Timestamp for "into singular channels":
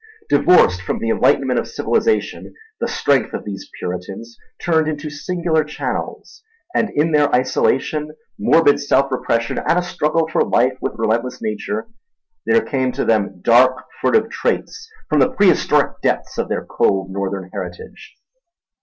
4.87-6.41